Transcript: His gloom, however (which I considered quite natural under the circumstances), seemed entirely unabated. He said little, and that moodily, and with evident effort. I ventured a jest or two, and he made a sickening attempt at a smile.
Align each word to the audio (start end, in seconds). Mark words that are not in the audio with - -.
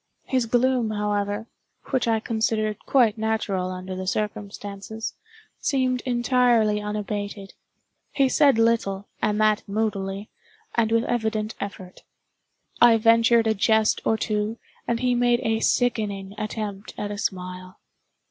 His 0.23 0.47
gloom, 0.47 0.89
however 0.89 1.45
(which 1.91 2.07
I 2.07 2.19
considered 2.19 2.79
quite 2.87 3.19
natural 3.19 3.69
under 3.69 3.95
the 3.95 4.07
circumstances), 4.07 5.13
seemed 5.59 6.01
entirely 6.07 6.81
unabated. 6.81 7.53
He 8.11 8.27
said 8.27 8.57
little, 8.57 9.07
and 9.21 9.39
that 9.41 9.61
moodily, 9.67 10.31
and 10.73 10.91
with 10.91 11.03
evident 11.03 11.53
effort. 11.59 12.01
I 12.81 12.97
ventured 12.97 13.45
a 13.45 13.53
jest 13.53 14.01
or 14.03 14.17
two, 14.17 14.57
and 14.87 15.01
he 15.01 15.13
made 15.13 15.41
a 15.43 15.59
sickening 15.59 16.33
attempt 16.35 16.95
at 16.97 17.11
a 17.11 17.17
smile. 17.19 17.79